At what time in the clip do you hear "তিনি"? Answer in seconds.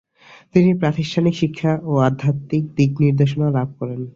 0.55-0.69